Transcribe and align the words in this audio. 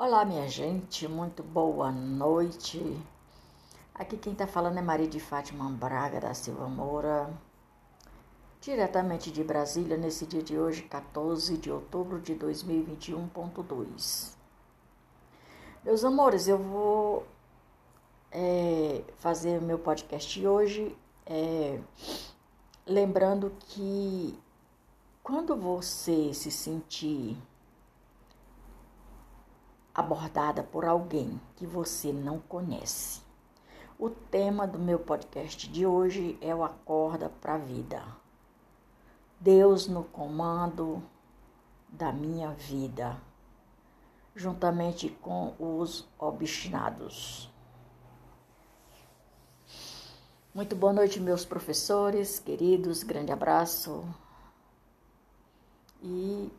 Olá, 0.00 0.24
minha 0.24 0.46
gente, 0.46 1.08
muito 1.08 1.42
boa 1.42 1.90
noite. 1.90 2.80
Aqui 3.92 4.16
quem 4.16 4.32
está 4.32 4.46
falando 4.46 4.78
é 4.78 4.80
Maria 4.80 5.08
de 5.08 5.18
Fátima 5.18 5.68
Braga 5.70 6.20
da 6.20 6.32
Silva 6.34 6.68
Moura, 6.68 7.28
diretamente 8.60 9.32
de 9.32 9.42
Brasília, 9.42 9.96
nesse 9.96 10.24
dia 10.24 10.40
de 10.40 10.56
hoje, 10.56 10.82
14 10.82 11.58
de 11.58 11.68
outubro 11.68 12.20
de 12.20 12.36
2021.2. 12.36 14.36
Meus 15.82 16.04
amores, 16.04 16.46
eu 16.46 16.58
vou 16.58 17.26
é, 18.30 19.02
fazer 19.16 19.60
meu 19.60 19.80
podcast 19.80 20.46
hoje 20.46 20.96
é, 21.26 21.80
lembrando 22.86 23.52
que 23.58 24.38
quando 25.24 25.56
você 25.56 26.32
se 26.32 26.52
sentir 26.52 27.36
abordada 29.98 30.62
por 30.62 30.84
alguém 30.84 31.40
que 31.56 31.66
você 31.66 32.12
não 32.12 32.38
conhece. 32.38 33.20
O 33.98 34.08
tema 34.08 34.64
do 34.64 34.78
meu 34.78 35.00
podcast 35.00 35.68
de 35.68 35.84
hoje 35.84 36.38
é 36.40 36.54
o 36.54 36.62
Acorda 36.62 37.28
para 37.28 37.54
a 37.54 37.58
Vida. 37.58 38.04
Deus 39.40 39.88
no 39.88 40.04
comando 40.04 41.02
da 41.88 42.12
minha 42.12 42.52
vida, 42.52 43.20
juntamente 44.36 45.08
com 45.20 45.52
os 45.58 46.08
obstinados. 46.16 47.50
Muito 50.54 50.76
boa 50.76 50.92
noite, 50.92 51.18
meus 51.18 51.44
professores 51.44 52.38
queridos, 52.38 53.02
grande 53.02 53.32
abraço. 53.32 54.04
E 56.00 56.52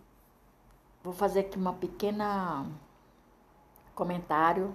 vou 1.01 1.13
fazer 1.13 1.39
aqui 1.39 1.57
uma 1.57 1.71
pequena 1.71 2.65
comentário 3.99 4.73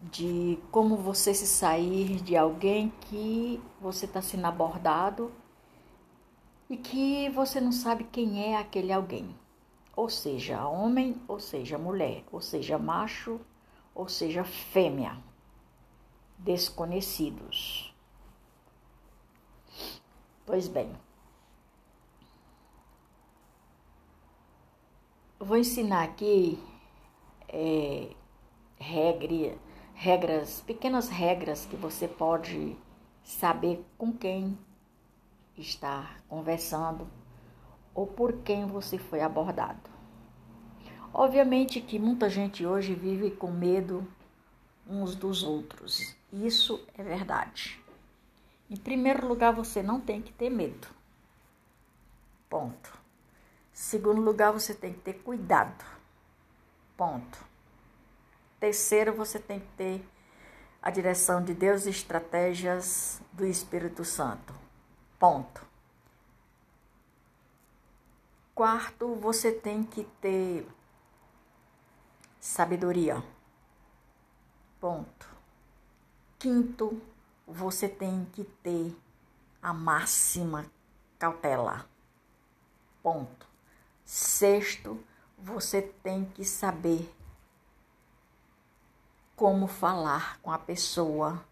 de 0.00 0.58
como 0.70 0.96
você 0.96 1.34
se 1.34 1.46
sair 1.46 2.22
de 2.22 2.34
alguém 2.34 2.88
que 3.02 3.62
você 3.78 4.06
está 4.06 4.22
sendo 4.22 4.46
abordado 4.46 5.30
e 6.70 6.76
que 6.78 7.28
você 7.28 7.60
não 7.60 7.70
sabe 7.70 8.04
quem 8.04 8.50
é 8.50 8.56
aquele 8.56 8.90
alguém. 8.90 9.36
Ou 9.94 10.08
seja, 10.08 10.66
homem, 10.66 11.20
ou 11.28 11.38
seja, 11.38 11.76
mulher, 11.76 12.24
ou 12.32 12.40
seja, 12.40 12.78
macho, 12.78 13.38
ou 13.94 14.08
seja, 14.08 14.42
fêmea. 14.42 15.18
Desconhecidos. 16.38 17.94
Pois 20.46 20.66
bem, 20.66 20.90
eu 25.38 25.46
vou 25.46 25.56
ensinar 25.58 26.02
aqui 26.02 26.58
é, 27.52 28.08
regra, 28.78 29.56
regras, 29.94 30.60
pequenas 30.62 31.08
regras 31.08 31.66
que 31.66 31.76
você 31.76 32.08
pode 32.08 32.76
saber 33.22 33.84
com 33.96 34.12
quem 34.12 34.58
está 35.56 36.16
conversando 36.28 37.06
ou 37.94 38.06
por 38.06 38.32
quem 38.38 38.66
você 38.66 38.98
foi 38.98 39.20
abordado. 39.20 39.90
Obviamente 41.14 41.80
que 41.80 41.98
muita 41.98 42.28
gente 42.30 42.64
hoje 42.64 42.94
vive 42.94 43.30
com 43.30 43.50
medo 43.50 44.06
uns 44.88 45.14
dos 45.14 45.42
outros. 45.42 46.16
Isso 46.32 46.82
é 46.96 47.02
verdade. 47.02 47.78
Em 48.70 48.76
primeiro 48.76 49.28
lugar, 49.28 49.52
você 49.52 49.82
não 49.82 50.00
tem 50.00 50.22
que 50.22 50.32
ter 50.32 50.48
medo. 50.48 50.88
Ponto. 52.48 52.98
Segundo 53.72 54.22
lugar, 54.22 54.52
você 54.52 54.74
tem 54.74 54.94
que 54.94 55.00
ter 55.00 55.14
cuidado. 55.14 55.84
Ponto. 56.96 57.44
Terceiro, 58.60 59.12
você 59.12 59.38
tem 59.38 59.60
que 59.60 59.68
ter 59.76 60.08
a 60.80 60.90
direção 60.90 61.42
de 61.42 61.54
Deus 61.54 61.86
e 61.86 61.90
estratégias 61.90 63.20
do 63.32 63.46
Espírito 63.46 64.04
Santo. 64.04 64.54
Ponto. 65.18 65.64
Quarto, 68.54 69.14
você 69.14 69.50
tem 69.50 69.82
que 69.82 70.04
ter 70.20 70.66
sabedoria. 72.38 73.22
Ponto. 74.80 75.28
Quinto, 76.38 77.00
você 77.46 77.88
tem 77.88 78.24
que 78.32 78.44
ter 78.44 78.96
a 79.62 79.72
máxima 79.72 80.66
cautela. 81.18 81.86
Ponto. 83.02 83.46
Sexto, 84.04 85.02
você 85.42 85.82
tem 85.82 86.24
que 86.24 86.44
saber 86.44 87.12
como 89.34 89.66
falar 89.66 90.38
com 90.40 90.52
a 90.52 90.58
pessoa. 90.58 91.44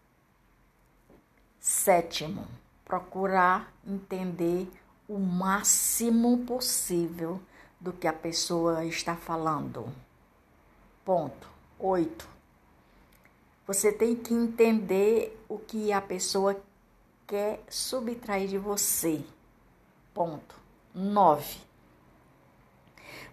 Sétimo, 1.59 2.47
procurar 2.85 3.71
entender 3.85 4.71
o 5.09 5.19
máximo 5.19 6.45
possível 6.45 7.41
do 7.81 7.91
que 7.91 8.07
a 8.07 8.13
pessoa 8.13 8.85
está 8.85 9.15
falando. 9.15 9.93
Ponto. 11.03 11.49
Oito. 11.77 12.29
Você 13.67 13.91
tem 13.91 14.15
que 14.15 14.33
entender 14.33 15.37
o 15.49 15.59
que 15.59 15.91
a 15.91 16.01
pessoa 16.01 16.59
quer 17.27 17.61
subtrair 17.69 18.47
de 18.47 18.57
você. 18.57 19.21
Ponto. 20.13 20.55
Nove 20.93 21.70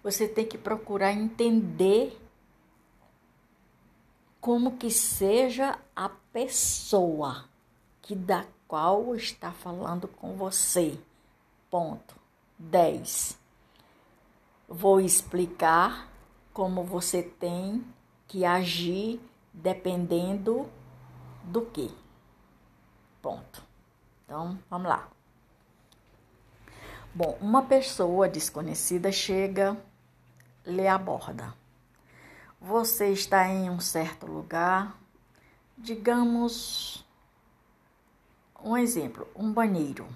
você 0.03 0.27
tem 0.27 0.45
que 0.45 0.57
procurar 0.57 1.11
entender 1.11 2.19
como 4.39 4.77
que 4.77 4.89
seja 4.89 5.77
a 5.95 6.09
pessoa 6.31 7.45
que 8.01 8.15
da 8.15 8.45
qual 8.67 9.15
está 9.15 9.51
falando 9.51 10.07
com 10.07 10.35
você. 10.35 10.97
Ponto 11.69 12.15
10. 12.57 13.37
Vou 14.67 15.01
explicar 15.01 16.09
como 16.53 16.83
você 16.83 17.23
tem 17.23 17.83
que 18.27 18.45
agir 18.45 19.19
dependendo 19.53 20.69
do 21.43 21.65
que. 21.65 21.91
Ponto. 23.21 23.63
Então, 24.25 24.57
vamos 24.69 24.87
lá. 24.87 25.09
Bom, 27.13 27.37
uma 27.41 27.63
pessoa 27.63 28.29
desconhecida 28.29 29.11
chega 29.11 29.75
lhe 30.69 30.87
aborda. 30.87 31.53
Você 32.61 33.11
está 33.11 33.47
em 33.47 33.69
um 33.69 33.79
certo 33.79 34.25
lugar, 34.25 34.97
digamos, 35.77 37.05
um 38.63 38.75
exemplo, 38.77 39.27
um 39.35 39.51
banheiro. 39.51 40.07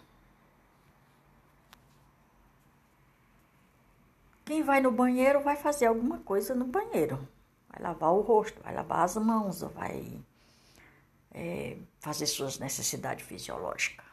Quem 4.46 4.62
vai 4.62 4.82
no 4.82 4.92
banheiro 4.92 5.42
vai 5.42 5.56
fazer 5.56 5.86
alguma 5.86 6.20
coisa 6.20 6.54
no 6.54 6.66
banheiro. 6.66 7.28
Vai 7.70 7.82
lavar 7.82 8.12
o 8.12 8.22
rosto, 8.22 8.62
vai 8.62 8.74
lavar 8.74 9.06
as 9.06 9.16
mãos, 9.16 9.62
vai 9.62 10.20
é, 11.32 11.78
fazer 12.00 12.28
suas 12.28 12.60
necessidades 12.60 13.26
fisiológicas. 13.26 14.06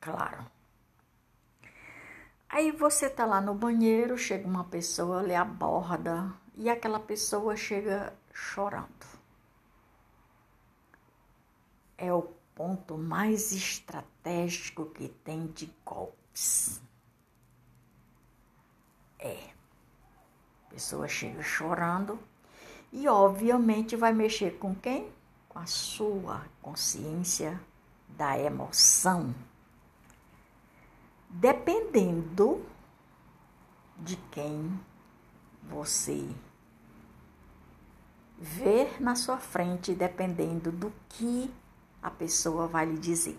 Claro. 0.00 0.44
Aí 2.48 2.70
você 2.70 3.10
tá 3.10 3.24
lá 3.24 3.40
no 3.40 3.54
banheiro, 3.54 4.16
chega 4.16 4.46
uma 4.46 4.64
pessoa, 4.64 5.22
lhe 5.22 5.34
aborda 5.34 6.32
e 6.56 6.70
aquela 6.70 7.00
pessoa 7.00 7.56
chega 7.56 8.14
chorando. 8.32 9.06
É 11.96 12.12
o 12.12 12.22
ponto 12.54 12.96
mais 12.96 13.52
estratégico 13.52 14.86
que 14.86 15.08
tem 15.08 15.46
de 15.48 15.72
golpes. 15.84 16.80
É. 19.18 19.50
A 20.66 20.70
pessoa 20.70 21.08
chega 21.08 21.42
chorando 21.42 22.18
e 22.92 23.08
obviamente 23.08 23.96
vai 23.96 24.12
mexer 24.12 24.58
com 24.58 24.74
quem? 24.74 25.10
Com 25.48 25.58
a 25.58 25.66
sua 25.66 26.44
consciência 26.60 27.60
da 28.08 28.38
emoção 28.38 29.34
dependendo 31.34 32.64
de 33.98 34.16
quem 34.30 34.78
você 35.62 36.24
ver 38.38 39.00
na 39.02 39.16
sua 39.16 39.38
frente, 39.38 39.94
dependendo 39.94 40.70
do 40.70 40.92
que 41.08 41.50
a 42.00 42.10
pessoa 42.10 42.68
vai 42.68 42.86
lhe 42.86 42.98
dizer. 42.98 43.36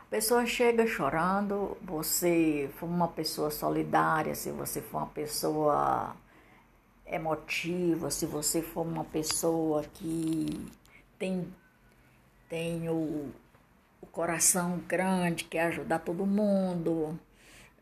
A 0.00 0.04
pessoa 0.10 0.46
chega 0.46 0.86
chorando, 0.86 1.76
você 1.82 2.70
for 2.76 2.86
uma 2.86 3.08
pessoa 3.08 3.50
solidária, 3.50 4.34
se 4.34 4.50
você 4.50 4.80
for 4.80 4.98
uma 4.98 5.06
pessoa 5.06 6.16
emotiva, 7.06 8.10
se 8.10 8.26
você 8.26 8.62
for 8.62 8.82
uma 8.82 9.04
pessoa 9.04 9.84
que 9.84 10.72
tem, 11.18 11.52
tem 12.48 12.88
o, 12.88 13.32
coração 14.06 14.78
grande, 14.88 15.44
quer 15.44 15.66
ajudar 15.66 16.00
todo 16.00 16.26
mundo, 16.26 17.18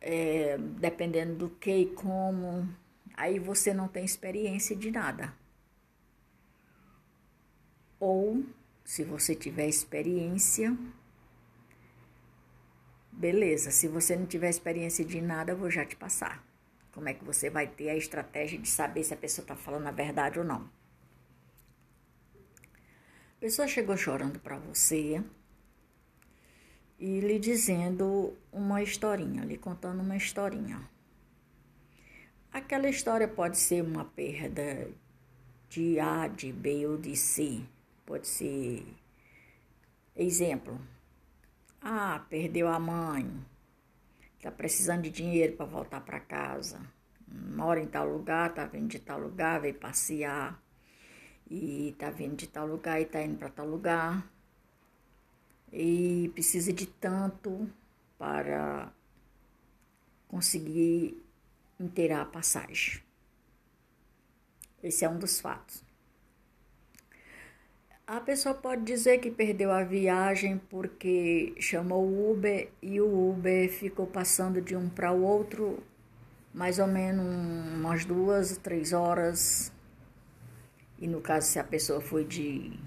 é, 0.01 0.59
dependendo 0.59 1.35
do 1.35 1.51
que 1.51 1.75
e 1.75 1.87
como, 1.87 2.69
aí 3.15 3.39
você 3.39 3.73
não 3.73 3.89
tem 3.89 4.05
experiência 4.05 4.75
de 4.77 4.91
nada. 4.91 5.35
Ou, 7.99 8.45
se 8.85 9.05
você 9.05 9.35
tiver 9.35 9.69
experiência, 9.69 10.77
beleza. 13.13 13.71
Se 13.71 13.87
você 13.87 14.17
não 14.17 14.27
tiver 14.27 14.51
experiência 14.51 15.05
de 15.05 15.21
nada, 15.21 15.53
eu 15.53 15.57
vou 15.57 15.71
já 15.71 15.85
te 15.85 15.95
passar. 15.95 16.45
Como 16.93 17.09
é 17.09 17.15
que 17.15 17.25
você 17.25 17.49
vai 17.49 17.67
ter 17.67 17.91
a 17.91 17.97
estratégia 17.97 18.59
de 18.59 18.69
saber 18.69 19.05
se 19.05 19.15
a 19.15 19.17
pessoa 19.17 19.45
está 19.45 19.55
falando 19.55 19.87
a 19.87 19.93
verdade 19.93 20.39
ou 20.39 20.45
não? 20.45 20.69
A 23.37 23.41
pessoa 23.41 23.69
chegou 23.69 23.97
chorando 23.97 24.41
para 24.41 24.59
você 24.59 25.23
e 27.03 27.19
lhe 27.19 27.37
dizendo 27.37 28.33
uma 28.53 28.81
historinha, 28.81 29.45
lhe 29.45 29.59
contando 29.59 30.01
uma 30.01 30.17
historinha. 30.17 30.89
Aquela 32.53 32.89
história 32.89 33.27
pode 33.27 33.59
ser 33.59 33.83
uma 33.83 34.05
perda 34.05 34.89
de 35.69 35.99
A, 35.99 36.29
de 36.29 36.53
B 36.53 36.87
ou 36.87 36.97
de 36.97 37.17
C. 37.17 37.61
Pode 38.07 38.29
ser 38.29 38.87
exemplo. 40.15 40.81
Ah, 41.81 42.25
perdeu 42.31 42.69
a 42.69 42.79
mãe. 42.79 43.29
Está 44.37 44.53
precisando 44.53 45.03
de 45.03 45.11
dinheiro 45.11 45.57
para 45.57 45.67
voltar 45.67 46.03
para 46.03 46.21
casa. 46.21 46.81
Mora 47.27 47.81
em 47.81 47.89
tal 47.89 48.09
lugar, 48.09 48.51
está 48.51 48.65
vindo 48.65 48.87
de 48.87 49.01
tal 49.01 49.19
lugar, 49.19 49.61
veio 49.61 49.75
passear. 49.75 50.63
E 51.51 51.89
está 51.89 52.11
vindo 52.11 52.37
de 52.37 52.47
tal 52.47 52.65
lugar 52.65 53.01
e 53.01 53.03
está 53.03 53.21
indo 53.21 53.39
para 53.39 53.49
tal 53.49 53.67
lugar. 53.67 54.25
E 55.73 56.31
precisa 56.35 56.73
de 56.73 56.87
tanto 56.87 57.69
para 58.19 58.93
conseguir 60.29 61.23
inteirar 61.81 62.23
a 62.23 62.27
passagem. 62.27 63.03
Esse 64.83 65.05
é 65.05 65.09
um 65.09 65.19
dos 65.19 65.41
fatos. 65.41 65.83
A 68.07 68.21
pessoa 68.21 68.55
pode 68.55 68.83
dizer 68.83 69.19
que 69.19 69.31
perdeu 69.31 69.71
a 69.71 69.85
viagem 69.85 70.59
porque 70.69 71.55
chamou 71.59 72.05
o 72.05 72.33
Uber 72.33 72.69
e 72.83 73.01
o 73.01 73.31
Uber 73.31 73.71
ficou 73.71 74.07
passando 74.07 74.61
de 74.61 74.77
um 74.77 74.89
para 74.89 75.13
o 75.13 75.23
outro 75.23 75.83
mais 76.53 76.79
ou 76.79 76.87
menos 76.87 77.25
umas 77.75 78.05
duas, 78.05 78.57
três 78.59 78.93
horas. 78.93 79.73
E 80.99 81.07
no 81.07 81.21
caso, 81.21 81.49
se 81.49 81.59
a 81.59 81.65
pessoa 81.65 82.01
foi 82.01 82.25
de 82.25 82.79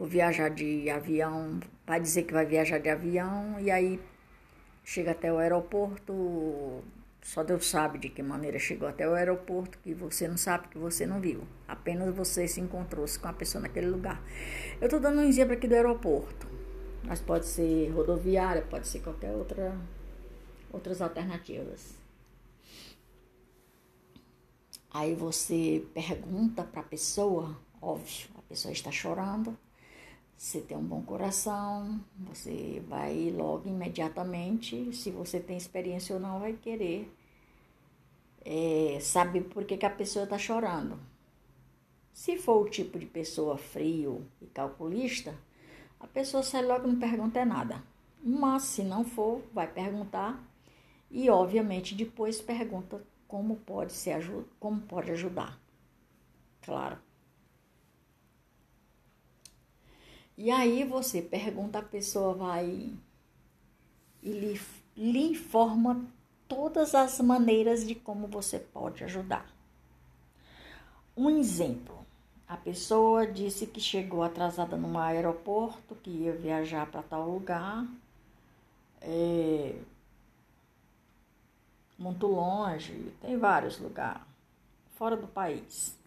for 0.00 0.08
viajar 0.08 0.48
de 0.48 0.88
avião, 0.88 1.60
vai 1.86 2.00
dizer 2.00 2.22
que 2.22 2.32
vai 2.32 2.46
viajar 2.46 2.78
de 2.78 2.88
avião 2.88 3.60
e 3.60 3.70
aí 3.70 4.00
chega 4.82 5.10
até 5.10 5.30
o 5.30 5.36
aeroporto, 5.36 6.82
só 7.20 7.44
Deus 7.44 7.66
sabe 7.66 7.98
de 7.98 8.08
que 8.08 8.22
maneira 8.22 8.58
chegou 8.58 8.88
até 8.88 9.06
o 9.06 9.12
aeroporto, 9.12 9.76
que 9.82 9.92
você 9.92 10.26
não 10.26 10.38
sabe, 10.38 10.68
que 10.68 10.78
você 10.78 11.04
não 11.04 11.20
viu. 11.20 11.42
Apenas 11.68 12.14
você 12.16 12.48
se 12.48 12.62
encontrou-se 12.62 13.18
com 13.18 13.28
a 13.28 13.32
pessoa 13.34 13.60
naquele 13.60 13.88
lugar. 13.88 14.22
Eu 14.80 14.86
estou 14.86 14.98
dando 14.98 15.20
um 15.20 15.24
exemplo 15.24 15.52
aqui 15.52 15.68
do 15.68 15.74
aeroporto. 15.74 16.48
Mas 17.04 17.20
pode 17.20 17.44
ser 17.44 17.90
rodoviária, 17.90 18.62
pode 18.62 18.88
ser 18.88 19.00
qualquer 19.00 19.32
outra 19.32 19.78
outras 20.72 21.02
alternativas. 21.02 21.94
Aí 24.90 25.14
você 25.14 25.84
pergunta 25.92 26.64
para 26.64 26.80
a 26.80 26.84
pessoa, 26.84 27.54
óbvio, 27.82 28.30
a 28.38 28.42
pessoa 28.42 28.72
está 28.72 28.90
chorando. 28.90 29.54
Você 30.40 30.58
tem 30.62 30.74
um 30.74 30.82
bom 30.82 31.02
coração, 31.02 32.00
você 32.18 32.82
vai 32.88 33.30
logo 33.30 33.68
imediatamente, 33.68 34.90
se 34.96 35.10
você 35.10 35.38
tem 35.38 35.54
experiência 35.54 36.14
ou 36.14 36.20
não, 36.20 36.40
vai 36.40 36.54
querer 36.54 37.12
é, 38.42 38.96
saber 39.02 39.42
por 39.42 39.66
que, 39.66 39.76
que 39.76 39.84
a 39.84 39.90
pessoa 39.90 40.24
está 40.24 40.38
chorando. 40.38 40.98
Se 42.10 42.38
for 42.38 42.56
o 42.66 42.70
tipo 42.70 42.98
de 42.98 43.04
pessoa 43.04 43.58
frio 43.58 44.26
e 44.40 44.46
calculista, 44.46 45.34
a 46.00 46.06
pessoa 46.06 46.42
sai 46.42 46.64
logo 46.64 46.88
e 46.88 46.90
não 46.90 46.98
pergunta 46.98 47.44
nada. 47.44 47.84
Mas 48.24 48.62
se 48.62 48.82
não 48.82 49.04
for, 49.04 49.42
vai 49.52 49.70
perguntar 49.70 50.42
e 51.10 51.28
obviamente 51.28 51.94
depois 51.94 52.40
pergunta 52.40 53.04
como 53.28 53.56
pode 53.56 53.92
se 53.92 54.08
como 54.58 54.80
pode 54.80 55.10
ajudar. 55.10 55.60
Claro. 56.62 57.09
E 60.42 60.50
aí 60.50 60.84
você 60.84 61.20
pergunta, 61.20 61.80
a 61.80 61.82
pessoa 61.82 62.32
vai 62.32 62.94
e 64.22 64.32
lhe, 64.32 64.58
lhe 64.96 65.32
informa 65.32 66.02
todas 66.48 66.94
as 66.94 67.20
maneiras 67.20 67.86
de 67.86 67.94
como 67.94 68.26
você 68.26 68.58
pode 68.58 69.04
ajudar. 69.04 69.46
Um 71.14 71.28
exemplo: 71.28 72.06
a 72.48 72.56
pessoa 72.56 73.26
disse 73.26 73.66
que 73.66 73.82
chegou 73.82 74.22
atrasada 74.22 74.78
no 74.78 74.98
aeroporto, 74.98 75.94
que 75.96 76.08
ia 76.08 76.32
viajar 76.32 76.86
para 76.86 77.02
tal 77.02 77.28
lugar, 77.28 77.86
é, 79.02 79.78
muito 81.98 82.26
longe, 82.26 83.12
tem 83.20 83.36
vários 83.36 83.78
lugares, 83.78 84.22
fora 84.96 85.18
do 85.18 85.28
país. 85.28 85.99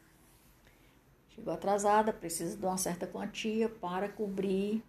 Chegou 1.36 1.54
atrasada, 1.54 2.14
precisa 2.14 2.56
de 2.56 2.64
uma 2.64 2.78
certa 2.78 3.08
quantia 3.08 3.68
para 3.68 4.08
cobrir 4.08 4.84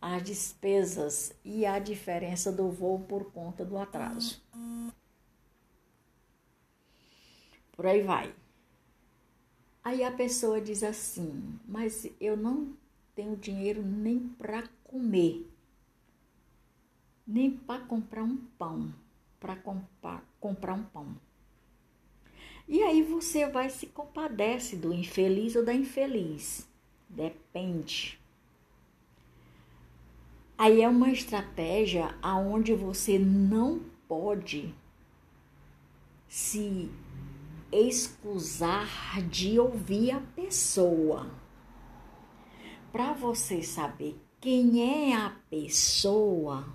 as 0.00 0.22
despesas 0.22 1.32
e 1.44 1.64
a 1.64 1.78
diferença 1.78 2.52
do 2.52 2.70
voo 2.70 3.00
por 3.00 3.32
conta 3.32 3.64
do 3.64 3.78
atraso. 3.78 4.42
Por 7.72 7.86
aí 7.86 8.02
vai. 8.02 8.34
Aí 9.82 10.04
a 10.04 10.12
pessoa 10.12 10.60
diz 10.60 10.82
assim: 10.82 11.58
Mas 11.66 12.06
eu 12.20 12.36
não 12.36 12.76
tenho 13.14 13.36
dinheiro 13.36 13.82
nem 13.82 14.18
para 14.18 14.68
comer, 14.84 15.48
nem 17.26 17.50
para 17.50 17.82
comprar 17.84 18.22
um 18.22 18.36
pão, 18.58 18.92
para 19.40 19.56
comprar, 19.56 20.22
comprar 20.38 20.74
um 20.74 20.84
pão. 20.84 21.27
E 22.68 22.82
aí 22.82 23.02
você 23.02 23.48
vai 23.48 23.70
se 23.70 23.86
compadece 23.86 24.76
do 24.76 24.92
infeliz 24.92 25.56
ou 25.56 25.64
da 25.64 25.72
infeliz. 25.72 26.68
Depende. 27.08 28.20
Aí 30.58 30.82
é 30.82 30.88
uma 30.88 31.10
estratégia 31.10 32.14
aonde 32.20 32.74
você 32.74 33.18
não 33.18 33.80
pode 34.06 34.74
se 36.28 36.90
excusar 37.72 39.22
de 39.30 39.58
ouvir 39.58 40.10
a 40.10 40.20
pessoa. 40.20 41.30
Para 42.92 43.14
você 43.14 43.62
saber 43.62 44.20
quem 44.40 45.10
é 45.10 45.16
a 45.16 45.30
pessoa, 45.48 46.68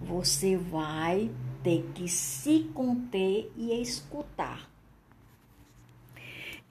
você 0.00 0.56
vai 0.56 1.28
ter 1.64 1.90
que 1.92 2.06
se 2.08 2.70
conter 2.72 3.50
e 3.56 3.72
escutar 3.82 4.77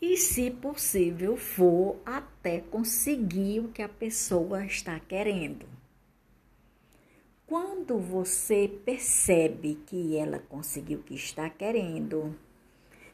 e, 0.02 0.16
se 0.16 0.52
possível 0.52 1.36
for, 1.36 1.98
até 2.06 2.62
conseguir 2.62 3.62
o 3.62 3.70
que 3.70 3.82
a 3.82 3.90
pessoa 3.90 4.66
está 4.66 5.00
querendo. 5.00 5.66
Quando 7.48 7.98
você 7.98 8.70
percebe 8.84 9.76
que 9.86 10.18
ela 10.18 10.40
conseguiu 10.40 11.00
o 11.00 11.04
que 11.04 11.16
está 11.16 11.50
querendo, 11.50 12.36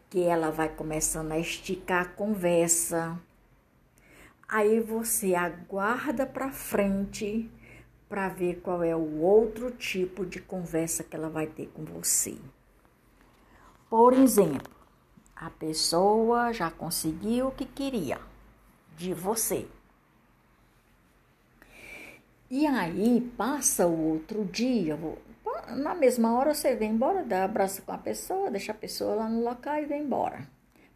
que 0.09 0.23
ela 0.23 0.49
vai 0.49 0.69
começando 0.69 1.31
a 1.31 1.39
esticar 1.39 2.01
a 2.01 2.09
conversa, 2.09 3.19
aí 4.47 4.79
você 4.79 5.35
aguarda 5.35 6.25
para 6.25 6.51
frente 6.51 7.49
para 8.09 8.29
ver 8.29 8.59
qual 8.61 8.83
é 8.83 8.95
o 8.95 9.19
outro 9.21 9.71
tipo 9.71 10.25
de 10.25 10.41
conversa 10.41 11.03
que 11.03 11.15
ela 11.15 11.29
vai 11.29 11.47
ter 11.47 11.67
com 11.67 11.85
você. 11.85 12.35
Por 13.89 14.13
exemplo, 14.13 14.72
a 15.43 15.49
pessoa 15.49 16.53
já 16.53 16.71
conseguiu 16.71 17.47
o 17.47 17.51
que 17.51 17.65
queria 17.65 18.17
de 18.95 19.13
você. 19.13 19.67
E 22.49 22.65
aí 22.65 23.19
passa 23.35 23.85
o 23.85 24.11
outro 24.11 24.45
dia, 24.45 24.97
na 25.75 25.93
mesma 25.93 26.37
hora 26.37 26.53
você 26.53 26.77
vem 26.77 26.91
embora, 26.91 27.25
dá 27.25 27.43
abraço 27.43 27.81
com 27.81 27.91
a 27.91 27.97
pessoa, 27.97 28.49
deixa 28.49 28.71
a 28.71 28.75
pessoa 28.75 29.15
lá 29.15 29.27
no 29.27 29.43
local 29.43 29.79
e 29.79 29.85
vem 29.85 30.03
embora. 30.03 30.47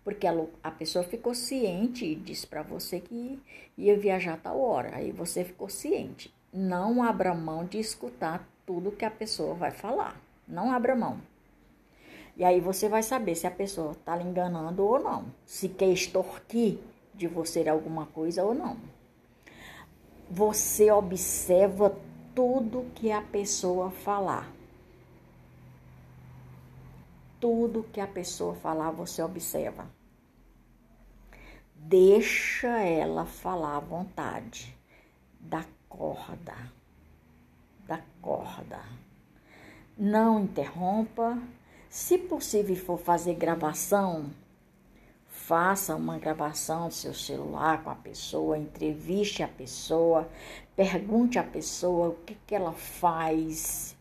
Porque 0.01 0.25
a, 0.25 0.33
a 0.63 0.71
pessoa 0.71 1.03
ficou 1.03 1.35
ciente 1.35 2.05
e 2.05 2.15
disse 2.15 2.47
para 2.47 2.61
você 2.61 3.01
que 3.01 3.37
ia 3.77 3.99
viajar 3.99 4.37
tal 4.37 4.61
hora. 4.61 4.95
Aí 4.95 5.11
você 5.11 5.43
ficou 5.43 5.67
ciente. 5.67 6.33
Não 6.53 7.03
abra 7.03 7.33
mão 7.33 7.65
de 7.65 7.79
escutar 7.79 8.47
tudo 8.65 8.93
que 8.93 9.03
a 9.03 9.11
pessoa 9.11 9.53
vai 9.53 9.71
falar. 9.71 10.15
Não 10.47 10.71
abra 10.71 10.95
mão. 10.95 11.19
E 12.37 12.45
aí 12.45 12.61
você 12.61 12.87
vai 12.87 13.03
saber 13.03 13.35
se 13.35 13.45
a 13.45 13.51
pessoa 13.51 13.91
está 13.91 14.15
lhe 14.15 14.23
enganando 14.23 14.85
ou 14.85 14.97
não, 14.99 15.25
se 15.45 15.67
quer 15.67 15.89
extorquir 15.89 16.77
de 17.13 17.27
você 17.27 17.67
alguma 17.67 18.05
coisa 18.05 18.43
ou 18.45 18.53
não. 18.53 18.77
Você 20.29 20.89
observa 20.89 21.97
tudo 22.33 22.85
que 22.95 23.11
a 23.11 23.21
pessoa 23.21 23.91
falar. 23.91 24.55
tudo 27.39 27.83
que 27.93 28.01
a 28.01 28.07
pessoa 28.07 28.55
falar, 28.55 28.91
você 28.91 29.21
observa. 29.21 29.87
Deixa 31.75 32.79
ela 32.79 33.25
falar 33.25 33.77
à 33.77 33.79
vontade. 33.79 34.75
Da 35.39 35.63
corda. 35.87 36.55
Da 37.87 38.01
corda. 38.21 38.81
Não 39.97 40.41
interrompa. 40.41 41.41
Se 41.89 42.17
possível 42.17 42.75
for 42.75 42.99
fazer 42.99 43.35
gravação, 43.35 44.29
faça 45.25 45.95
uma 45.95 46.19
gravação 46.19 46.89
do 46.89 46.93
seu 46.93 47.13
celular 47.13 47.81
com 47.83 47.89
a 47.89 47.95
pessoa, 47.95 48.57
entreviste 48.57 49.41
a 49.41 49.47
pessoa, 49.47 50.29
pergunte 50.75 51.39
à 51.39 51.43
pessoa 51.43 52.09
o 52.09 52.15
que, 52.25 52.35
que 52.45 52.53
ela 52.53 52.73
faz, 52.73 53.95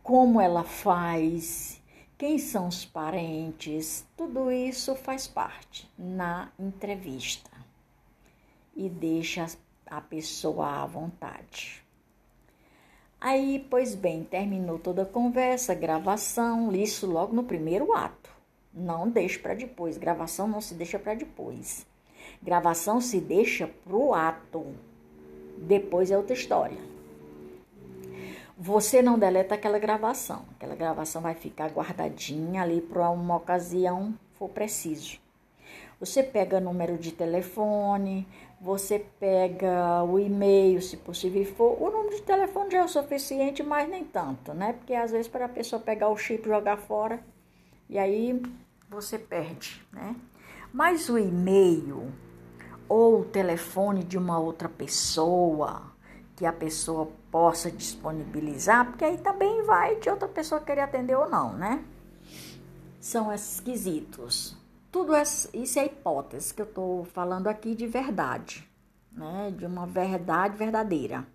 como 0.00 0.40
ela 0.40 0.62
faz, 0.62 1.82
quem 2.16 2.38
são 2.38 2.68
os 2.68 2.84
parentes, 2.84 4.06
tudo 4.16 4.52
isso 4.52 4.94
faz 4.94 5.26
parte 5.26 5.90
na 5.98 6.52
entrevista 6.56 7.50
e 8.76 8.88
deixa 8.88 9.46
a 9.86 10.00
pessoa 10.00 10.82
à 10.82 10.86
vontade. 10.86 11.85
Aí, 13.20 13.66
pois 13.70 13.94
bem, 13.94 14.24
terminou 14.24 14.78
toda 14.78 15.02
a 15.02 15.06
conversa, 15.06 15.74
gravação, 15.74 16.72
isso 16.72 17.06
logo 17.06 17.34
no 17.34 17.44
primeiro 17.44 17.92
ato. 17.92 18.30
Não 18.72 19.08
deixe 19.08 19.38
para 19.38 19.54
depois. 19.54 19.96
Gravação 19.96 20.46
não 20.46 20.60
se 20.60 20.74
deixa 20.74 20.98
para 20.98 21.14
depois. 21.14 21.86
Gravação 22.42 23.00
se 23.00 23.20
deixa 23.20 23.70
pro 23.84 24.12
ato. 24.12 24.66
Depois 25.58 26.10
é 26.10 26.16
outra 26.16 26.34
história 26.34 26.96
você 28.56 29.02
não 29.02 29.18
deleta 29.18 29.54
aquela 29.54 29.78
gravação. 29.78 30.44
Aquela 30.56 30.74
gravação 30.74 31.20
vai 31.20 31.34
ficar 31.34 31.68
guardadinha 31.68 32.62
ali 32.62 32.80
para 32.80 33.10
uma 33.10 33.36
ocasião 33.36 34.14
for 34.32 34.48
preciso. 34.48 35.18
Você 36.00 36.22
pega 36.22 36.60
número 36.60 36.96
de 36.96 37.12
telefone, 37.12 38.26
você 38.60 38.98
pega 39.20 40.02
o 40.04 40.18
e-mail, 40.18 40.80
se 40.80 40.96
possível 40.96 41.44
for. 41.54 41.80
O 41.80 41.90
número 41.90 42.16
de 42.16 42.22
telefone 42.22 42.70
já 42.70 42.78
é 42.78 42.84
o 42.84 42.88
suficiente, 42.88 43.62
mas 43.62 43.88
nem 43.88 44.04
tanto, 44.04 44.54
né? 44.54 44.72
Porque 44.72 44.94
às 44.94 45.10
vezes 45.10 45.28
para 45.28 45.44
a 45.44 45.48
pessoa 45.48 45.80
pegar 45.80 46.08
o 46.08 46.16
chip 46.16 46.46
e 46.46 46.48
jogar 46.48 46.76
fora, 46.76 47.22
e 47.88 47.98
aí 47.98 48.42
você 48.88 49.18
perde, 49.18 49.84
né? 49.92 50.16
Mas 50.72 51.08
o 51.08 51.18
e-mail 51.18 52.12
ou 52.88 53.20
o 53.20 53.24
telefone 53.24 54.02
de 54.04 54.16
uma 54.16 54.38
outra 54.38 54.68
pessoa, 54.68 55.82
que 56.36 56.44
a 56.44 56.52
pessoa 56.52 57.10
possa 57.30 57.70
disponibilizar, 57.70 58.86
porque 58.86 59.04
aí 59.04 59.18
também 59.18 59.62
vai 59.62 59.96
de 59.96 60.08
outra 60.08 60.28
pessoa 60.28 60.60
querer 60.60 60.82
atender 60.82 61.16
ou 61.16 61.28
não, 61.28 61.52
né? 61.54 61.84
São 63.00 63.32
esses 63.32 63.60
quesitos. 63.60 64.56
Tudo 64.96 65.12
isso 65.14 65.78
é 65.78 65.84
hipótese 65.84 66.54
que 66.54 66.62
eu 66.62 66.66
estou 66.66 67.04
falando 67.04 67.48
aqui 67.48 67.74
de 67.74 67.86
verdade, 67.86 68.66
né? 69.12 69.52
De 69.54 69.66
uma 69.66 69.86
verdade 69.86 70.56
verdadeira. 70.56 71.26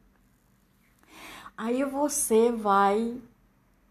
Aí 1.56 1.84
você 1.84 2.52
vai 2.52 3.22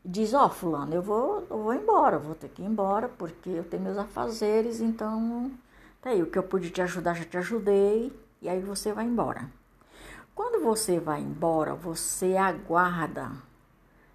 diz, 0.05 0.35
ó, 0.35 0.47
oh, 0.47 0.49
fulano, 0.49 0.93
eu 0.93 1.01
vou, 1.01 1.47
eu 1.49 1.63
vou 1.63 1.73
embora, 1.73 2.19
vou 2.19 2.35
ter 2.35 2.49
que 2.49 2.63
ir 2.63 2.65
embora, 2.65 3.09
porque 3.09 3.49
eu 3.49 3.63
tenho 3.63 3.85
meus 3.85 3.97
afazeres, 3.97 4.81
então 4.81 5.53
tá 6.03 6.11
aí, 6.11 6.21
o 6.21 6.27
que 6.27 6.37
eu 6.37 6.43
pude 6.43 6.71
te 6.71 6.83
ajudar, 6.83 7.15
já 7.15 7.25
te 7.25 7.39
ajudei, 7.39 8.13
e 8.43 8.49
aí 8.49 8.61
você 8.61 8.93
vai 8.93 9.05
embora. 9.05 9.49
Quando 10.35 10.65
você 10.65 10.99
vai 10.99 11.21
embora, 11.21 11.77
você 11.77 12.37
aguarda. 12.37 13.31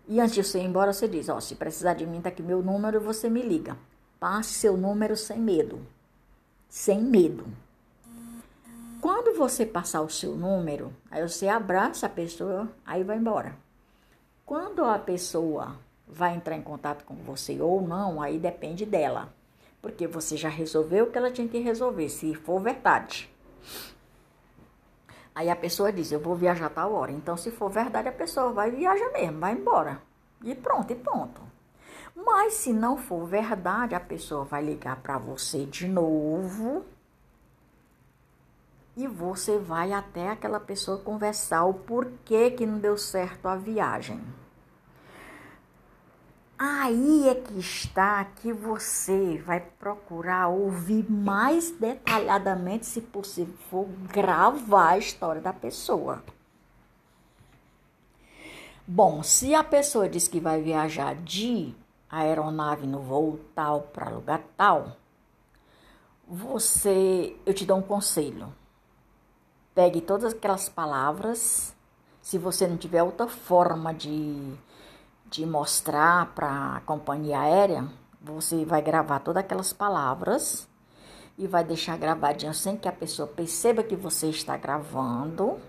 E 0.05 0.19
antes 0.19 0.35
de 0.35 0.43
você 0.43 0.59
ir 0.59 0.65
embora, 0.65 0.91
você 0.91 1.07
diz: 1.07 1.29
Ó, 1.29 1.39
se 1.39 1.55
precisar 1.55 1.93
de 1.93 2.05
mim, 2.05 2.19
tá 2.19 2.27
aqui 2.27 2.43
meu 2.43 2.61
número, 2.61 2.99
você 2.99 3.29
me 3.29 3.41
liga. 3.41 3.77
Passe 4.25 4.55
seu 4.55 4.75
número 4.75 5.15
sem 5.15 5.37
medo. 5.37 5.85
Sem 6.67 6.99
medo. 6.99 7.45
Quando 8.99 9.37
você 9.37 9.67
passar 9.67 10.01
o 10.01 10.09
seu 10.09 10.35
número, 10.35 10.91
aí 11.11 11.21
você 11.21 11.47
abraça 11.47 12.07
a 12.07 12.09
pessoa, 12.09 12.67
aí 12.83 13.03
vai 13.03 13.17
embora. 13.17 13.55
Quando 14.43 14.83
a 14.83 14.97
pessoa 14.97 15.77
vai 16.07 16.33
entrar 16.35 16.55
em 16.55 16.63
contato 16.63 17.03
com 17.03 17.13
você 17.13 17.61
ou 17.61 17.83
não, 17.83 18.19
aí 18.19 18.39
depende 18.39 18.83
dela. 18.83 19.31
Porque 19.79 20.07
você 20.07 20.35
já 20.35 20.49
resolveu 20.49 21.05
o 21.05 21.11
que 21.11 21.19
ela 21.19 21.29
tinha 21.29 21.47
que 21.47 21.59
resolver, 21.59 22.09
se 22.09 22.33
for 22.33 22.59
verdade. 22.59 23.31
Aí 25.35 25.51
a 25.51 25.55
pessoa 25.55 25.93
diz, 25.93 26.11
eu 26.11 26.19
vou 26.19 26.33
viajar 26.33 26.71
tal 26.71 26.93
hora. 26.93 27.11
Então, 27.11 27.37
se 27.37 27.51
for 27.51 27.69
verdade, 27.69 28.07
a 28.07 28.11
pessoa 28.11 28.51
vai 28.51 28.71
viajar 28.71 29.11
mesmo, 29.11 29.39
vai 29.39 29.53
embora. 29.53 30.01
E 30.43 30.55
pronto, 30.55 30.91
e 30.91 30.95
ponto. 30.95 31.54
Mas 32.15 32.53
se 32.53 32.71
não 32.71 32.97
for 32.97 33.25
verdade, 33.25 33.93
a 33.93 33.99
pessoa 33.99 34.45
vai 34.45 34.63
ligar 34.63 34.95
para 35.01 35.17
você 35.17 35.65
de 35.65 35.87
novo. 35.87 36.85
E 38.95 39.05
você 39.05 39.59
vai 39.59 39.91
até 39.91 40.29
aquela 40.29 40.59
pessoa 40.59 40.97
conversar 40.97 41.65
o 41.65 41.73
porquê 41.73 42.49
que 42.51 42.65
não 42.65 42.79
deu 42.79 42.97
certo 42.97 43.47
a 43.47 43.57
viagem. 43.57 44.23
Aí 46.57 47.27
é 47.27 47.35
que 47.35 47.59
está 47.59 48.23
que 48.23 48.53
você 48.53 49.37
vai 49.39 49.59
procurar 49.59 50.47
ouvir 50.47 51.11
mais 51.11 51.69
detalhadamente, 51.71 52.85
se 52.85 53.01
possível 53.01 53.53
for, 53.69 53.85
gravar 54.09 54.91
a 54.91 54.97
história 54.97 55.41
da 55.41 55.51
pessoa. 55.51 56.23
Bom, 58.87 59.21
se 59.21 59.53
a 59.53 59.65
pessoa 59.65 60.07
diz 60.07 60.29
que 60.29 60.39
vai 60.39 60.61
viajar 60.61 61.13
de 61.15 61.75
aeronave 62.09 62.85
no 62.85 62.99
voo 62.99 63.39
tal 63.53 63.81
para 63.81 64.09
lugar 64.09 64.41
tal, 64.55 64.95
você, 66.27 67.35
eu 67.45 67.53
te 67.53 67.65
dou 67.65 67.77
um 67.77 67.81
conselho. 67.81 68.53
Pegue 69.73 70.01
todas 70.01 70.33
aquelas 70.33 70.69
palavras. 70.69 71.75
Se 72.21 72.37
você 72.37 72.67
não 72.67 72.77
tiver 72.77 73.03
outra 73.03 73.27
forma 73.27 73.93
de 73.93 74.57
de 75.29 75.45
mostrar 75.45 76.33
para 76.33 76.77
a 76.77 76.81
companhia 76.81 77.39
aérea, 77.39 77.87
você 78.21 78.63
vai 78.63 78.81
gravar 78.81 79.19
todas 79.19 79.43
aquelas 79.43 79.73
palavras 79.73 80.67
e 81.37 81.47
vai 81.47 81.63
deixar 81.63 81.97
gravadinho 81.97 82.53
sem 82.53 82.77
que 82.77 82.87
a 82.87 82.91
pessoa 82.91 83.27
perceba 83.27 83.83
que 83.83 83.95
você 83.95 84.29
está 84.29 84.55
gravando. 84.55 85.59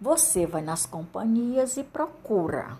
Você 0.00 0.46
vai 0.46 0.62
nas 0.62 0.86
companhias 0.86 1.76
e 1.76 1.82
procura. 1.82 2.78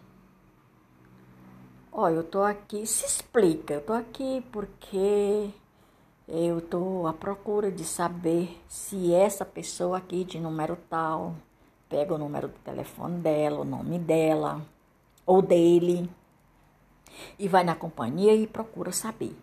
Ó, 1.92 2.08
eu 2.08 2.22
tô 2.22 2.42
aqui, 2.42 2.86
se 2.86 3.04
explica, 3.04 3.74
eu 3.74 3.80
tô 3.80 3.92
aqui 3.92 4.44
porque 4.52 5.50
eu 6.28 6.60
tô 6.60 7.04
à 7.08 7.12
procura 7.12 7.68
de 7.68 7.84
saber 7.84 8.62
se 8.68 9.12
essa 9.12 9.44
pessoa 9.44 9.98
aqui 9.98 10.22
de 10.22 10.38
número 10.38 10.78
tal 10.88 11.34
pega 11.88 12.14
o 12.14 12.18
número 12.18 12.46
do 12.46 12.58
telefone 12.60 13.18
dela, 13.18 13.62
o 13.62 13.64
nome 13.64 13.98
dela 13.98 14.64
ou 15.26 15.42
dele 15.42 16.08
e 17.36 17.48
vai 17.48 17.64
na 17.64 17.74
companhia 17.74 18.36
e 18.36 18.46
procura 18.46 18.92
saber. 18.92 19.36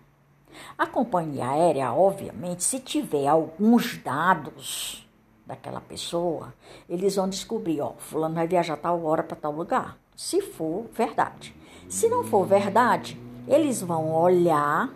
A 0.77 0.87
companhia 0.87 1.49
aérea, 1.49 1.91
obviamente, 1.91 2.63
se 2.63 2.79
tiver 2.79 3.27
alguns 3.27 3.97
dados 3.97 5.05
daquela 5.45 5.81
pessoa, 5.81 6.53
eles 6.87 7.17
vão 7.17 7.27
descobrir, 7.27 7.81
ó, 7.81 7.91
fulano 7.97 8.35
vai 8.35 8.47
viajar 8.47 8.77
tal 8.77 9.03
hora 9.03 9.21
para 9.21 9.35
tal 9.35 9.51
lugar. 9.51 9.97
Se 10.15 10.41
for 10.41 10.85
verdade. 10.93 11.56
Se 11.89 12.09
não 12.09 12.23
for 12.23 12.45
verdade, 12.45 13.19
eles 13.47 13.81
vão 13.81 14.13
olhar 14.13 14.89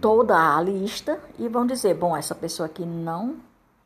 toda 0.00 0.56
a 0.56 0.60
lista 0.60 1.22
e 1.38 1.48
vão 1.48 1.66
dizer, 1.66 1.94
bom, 1.94 2.16
essa 2.16 2.34
pessoa 2.34 2.66
aqui 2.66 2.84
não 2.84 3.40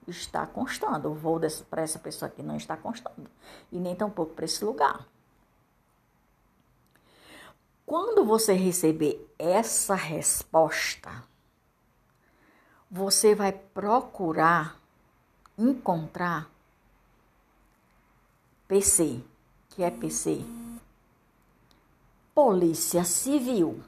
está 0.09 0.47
constando. 0.47 1.11
O 1.11 1.15
voo 1.15 1.41
para 1.69 1.83
essa 1.83 1.99
pessoa 1.99 2.29
aqui 2.29 2.43
não 2.43 2.57
está 2.57 2.77
constando. 2.77 3.29
E 3.71 3.79
nem 3.79 3.95
tampouco 3.95 4.35
para 4.35 4.45
esse 4.45 4.65
lugar. 4.65 5.07
Quando 7.85 8.25
você 8.25 8.55
receber 8.55 9.31
essa 9.39 9.95
resposta, 9.95 11.11
você 12.91 13.35
vai 13.35 13.53
procurar 13.53 14.81
encontrar 15.59 16.51
PC, 18.67 19.23
que 19.75 19.83
é 19.83 19.91
PC, 19.91 20.41
Polícia 22.33 23.03
Civil, 23.03 23.83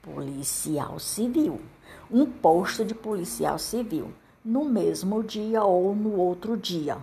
policial 0.00 0.98
civil, 0.98 1.60
um 2.10 2.24
posto 2.24 2.84
de 2.84 2.94
policial 2.94 3.58
civil 3.58 4.12
no 4.42 4.64
mesmo 4.64 5.22
dia 5.22 5.62
ou 5.62 5.94
no 5.94 6.16
outro 6.16 6.56
dia. 6.56 6.98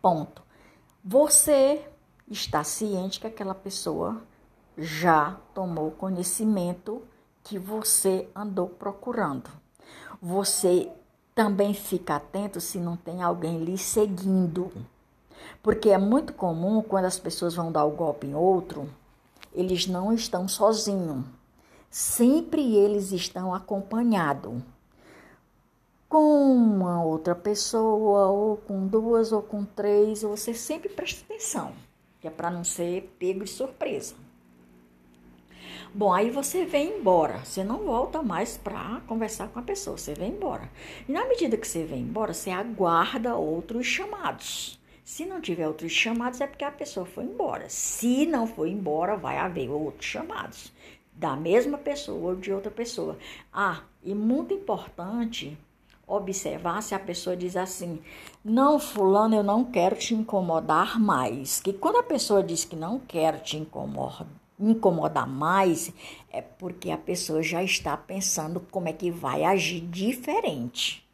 Ponto. 0.00 0.42
Você 1.04 1.84
está 2.30 2.62
ciente 2.62 3.18
que 3.18 3.26
aquela 3.26 3.54
pessoa 3.54 4.22
já 4.78 5.36
tomou 5.52 5.90
conhecimento 5.90 7.02
que 7.42 7.58
você 7.58 8.28
andou 8.34 8.68
procurando. 8.68 9.50
Você 10.22 10.90
também 11.34 11.74
fica 11.74 12.16
atento 12.16 12.60
se 12.60 12.78
não 12.78 12.96
tem 12.96 13.22
alguém 13.22 13.64
lhe 13.64 13.76
seguindo. 13.76 14.70
Porque 15.62 15.90
é 15.90 15.98
muito 15.98 16.32
comum 16.32 16.82
quando 16.82 17.04
as 17.04 17.18
pessoas 17.18 17.54
vão 17.54 17.70
dar 17.70 17.84
o 17.84 17.90
golpe 17.90 18.26
em 18.26 18.34
outro, 18.34 18.88
eles 19.52 19.86
não 19.86 20.12
estão 20.12 20.48
sozinhos. 20.48 21.24
Sempre 21.90 22.76
eles 22.76 23.12
estão 23.12 23.54
acompanhados 23.54 24.62
com 26.10 26.52
uma 26.52 27.04
outra 27.04 27.36
pessoa, 27.36 28.26
ou 28.26 28.56
com 28.56 28.84
duas, 28.84 29.30
ou 29.30 29.40
com 29.40 29.64
três. 29.64 30.22
Você 30.22 30.52
sempre 30.52 30.88
presta 30.88 31.22
atenção, 31.24 31.72
que 32.20 32.26
é 32.26 32.30
para 32.30 32.50
não 32.50 32.64
ser 32.64 33.14
pego 33.18 33.44
de 33.44 33.50
surpresa. 33.50 34.16
Bom, 35.94 36.12
aí 36.12 36.30
você 36.30 36.64
vem 36.64 36.98
embora. 36.98 37.44
Você 37.44 37.62
não 37.62 37.78
volta 37.78 38.22
mais 38.22 38.56
para 38.56 39.00
conversar 39.06 39.48
com 39.48 39.60
a 39.60 39.62
pessoa. 39.62 39.96
Você 39.96 40.14
vem 40.14 40.32
embora. 40.32 40.68
E 41.08 41.12
na 41.12 41.24
medida 41.26 41.56
que 41.56 41.66
você 41.66 41.84
vem 41.84 42.02
embora, 42.02 42.34
você 42.34 42.50
aguarda 42.50 43.36
outros 43.36 43.86
chamados. 43.86 44.79
Se 45.10 45.26
não 45.26 45.40
tiver 45.40 45.66
outros 45.66 45.90
chamados, 45.90 46.40
é 46.40 46.46
porque 46.46 46.62
a 46.62 46.70
pessoa 46.70 47.04
foi 47.04 47.24
embora. 47.24 47.68
Se 47.68 48.24
não 48.26 48.46
foi 48.46 48.70
embora, 48.70 49.16
vai 49.16 49.38
haver 49.38 49.68
outros 49.68 50.06
chamados 50.06 50.72
da 51.12 51.34
mesma 51.34 51.76
pessoa 51.76 52.30
ou 52.30 52.36
de 52.36 52.52
outra 52.52 52.70
pessoa. 52.70 53.18
Ah, 53.52 53.82
e 54.04 54.14
muito 54.14 54.54
importante 54.54 55.58
observar 56.06 56.80
se 56.80 56.94
a 56.94 56.98
pessoa 57.00 57.36
diz 57.36 57.56
assim: 57.56 58.00
Não, 58.44 58.78
Fulano, 58.78 59.34
eu 59.34 59.42
não 59.42 59.64
quero 59.64 59.96
te 59.96 60.14
incomodar 60.14 61.00
mais. 61.00 61.60
Que 61.60 61.72
quando 61.72 61.96
a 61.96 62.04
pessoa 62.04 62.40
diz 62.40 62.64
que 62.64 62.76
não 62.76 63.00
quer 63.00 63.40
te 63.40 63.56
incomodar, 63.56 64.28
incomodar 64.60 65.26
mais, 65.26 65.92
é 66.32 66.40
porque 66.40 66.88
a 66.88 66.96
pessoa 66.96 67.42
já 67.42 67.64
está 67.64 67.96
pensando 67.96 68.60
como 68.70 68.86
é 68.86 68.92
que 68.92 69.10
vai 69.10 69.42
agir 69.42 69.80
diferente. 69.80 71.04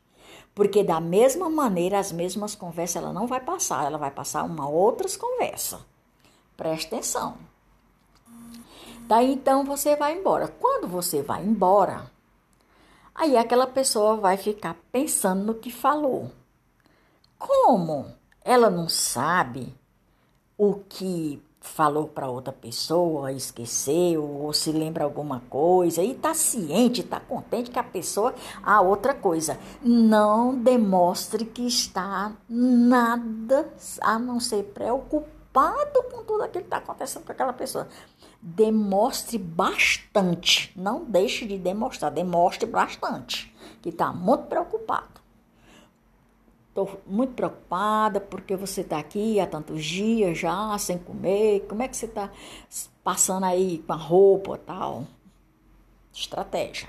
Porque 0.56 0.82
da 0.82 1.02
mesma 1.02 1.50
maneira, 1.50 1.98
as 1.98 2.10
mesmas 2.10 2.54
conversas 2.54 3.02
ela 3.02 3.12
não 3.12 3.26
vai 3.26 3.40
passar, 3.40 3.84
ela 3.84 3.98
vai 3.98 4.10
passar 4.10 4.42
uma 4.42 4.66
outras 4.66 5.14
conversas. 5.14 5.78
Presta 6.56 6.96
atenção. 6.96 7.36
Daí 9.02 9.34
então 9.34 9.66
você 9.66 9.94
vai 9.96 10.18
embora. 10.18 10.48
Quando 10.48 10.88
você 10.88 11.22
vai 11.22 11.44
embora, 11.44 12.10
aí 13.14 13.36
aquela 13.36 13.66
pessoa 13.66 14.16
vai 14.16 14.38
ficar 14.38 14.74
pensando 14.90 15.44
no 15.44 15.54
que 15.56 15.70
falou. 15.70 16.30
Como 17.38 18.10
ela 18.42 18.70
não 18.70 18.88
sabe 18.88 19.76
o 20.56 20.76
que 20.88 21.38
falou 21.66 22.06
para 22.08 22.28
outra 22.28 22.52
pessoa, 22.52 23.32
esqueceu 23.32 24.24
ou 24.24 24.52
se 24.52 24.70
lembra 24.72 25.04
alguma 25.04 25.40
coisa 25.50 26.02
e 26.02 26.12
está 26.12 26.32
ciente, 26.32 27.00
está 27.00 27.20
contente 27.20 27.70
que 27.70 27.78
a 27.78 27.82
pessoa 27.82 28.34
a 28.62 28.80
outra 28.80 29.14
coisa. 29.14 29.58
Não 29.82 30.56
demonstre 30.56 31.44
que 31.44 31.66
está 31.66 32.32
nada 32.48 33.68
a 34.00 34.18
não 34.18 34.40
ser 34.40 34.62
preocupado 34.64 36.02
com 36.10 36.22
tudo 36.24 36.42
aquilo 36.42 36.64
que 36.64 36.68
está 36.68 36.78
acontecendo 36.78 37.24
com 37.24 37.32
aquela 37.32 37.52
pessoa. 37.52 37.88
Demonstre 38.40 39.38
bastante, 39.38 40.72
não 40.76 41.04
deixe 41.04 41.46
de 41.46 41.58
demonstrar, 41.58 42.10
demonstre 42.10 42.66
bastante 42.66 43.54
que 43.82 43.88
está 43.88 44.12
muito 44.12 44.44
preocupado. 44.44 45.25
Estou 46.76 47.00
muito 47.06 47.32
preocupada 47.32 48.20
porque 48.20 48.54
você 48.54 48.82
está 48.82 48.98
aqui 48.98 49.40
há 49.40 49.46
tantos 49.46 49.82
dias 49.82 50.36
já 50.36 50.76
sem 50.76 50.98
comer. 50.98 51.64
Como 51.66 51.82
é 51.82 51.88
que 51.88 51.96
você 51.96 52.04
está 52.04 52.30
passando 53.02 53.44
aí 53.44 53.78
com 53.86 53.94
a 53.94 53.96
roupa 53.96 54.58
tal? 54.58 55.04
Estratégia. 56.12 56.86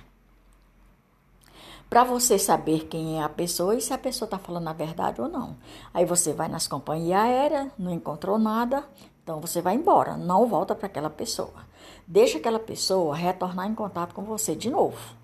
Para 1.89 2.03
você 2.03 2.37
saber 2.37 2.87
quem 2.87 3.17
é 3.17 3.23
a 3.23 3.29
pessoa 3.29 3.75
e 3.75 3.81
se 3.81 3.93
a 3.93 3.97
pessoa 3.97 4.27
está 4.27 4.37
falando 4.37 4.67
a 4.67 4.73
verdade 4.73 5.21
ou 5.21 5.29
não. 5.29 5.55
Aí 5.93 6.03
você 6.03 6.33
vai 6.33 6.49
nas 6.49 6.67
companhias 6.67 7.21
aéreas, 7.21 7.71
não 7.79 7.93
encontrou 7.93 8.37
nada, 8.37 8.83
então 9.23 9.39
você 9.39 9.61
vai 9.61 9.75
embora, 9.75 10.17
não 10.17 10.47
volta 10.47 10.75
para 10.75 10.87
aquela 10.87 11.09
pessoa. 11.09 11.65
Deixa 12.05 12.39
aquela 12.39 12.59
pessoa 12.59 13.15
retornar 13.15 13.65
em 13.67 13.73
contato 13.73 14.13
com 14.13 14.23
você 14.23 14.53
de 14.53 14.69
novo. 14.69 15.15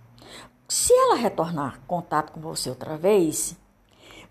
Se 0.70 0.94
ela 0.94 1.16
retornar 1.16 1.82
contato 1.86 2.32
com 2.32 2.40
você 2.40 2.70
outra 2.70 2.96
vez, 2.96 3.58